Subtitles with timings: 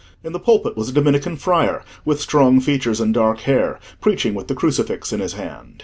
[0.23, 4.47] In the pulpit was a Dominican friar, with strong features and dark hair, preaching with
[4.47, 5.79] the crucifix in his hand.